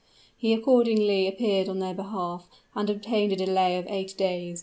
[0.35, 4.59] He accordingly appeared on their behalf, and obtained a delay of eight days.